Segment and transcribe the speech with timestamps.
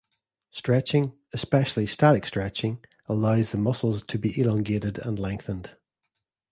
[0.49, 5.75] Stretching, especially static stretching allows the muscles to be elongated and lengthened.